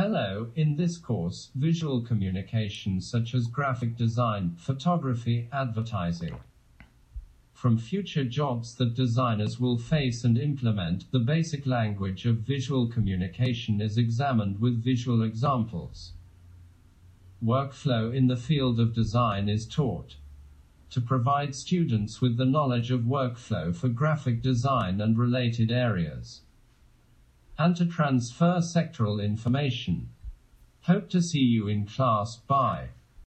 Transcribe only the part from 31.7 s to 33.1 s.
class. Bye.